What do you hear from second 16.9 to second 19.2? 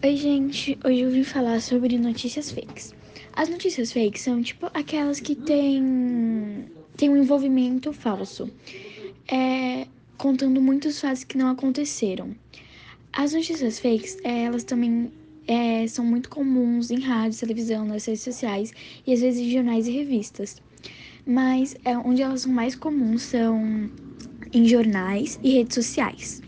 em rádio, televisão, nas redes sociais e às